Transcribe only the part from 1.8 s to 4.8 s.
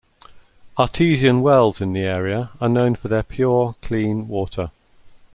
the area are known for their pure, clean water.